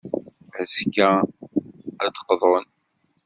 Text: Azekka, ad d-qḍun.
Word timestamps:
Azekka, 0.61 1.09
ad 2.03 2.11
d-qḍun. 2.13 2.65